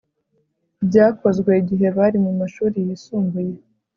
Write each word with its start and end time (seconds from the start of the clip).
byakozwe 0.87 1.51
igihe 1.61 1.87
bari 1.97 2.17
mumashuri 2.25 2.77
yisumbuye 2.87 3.55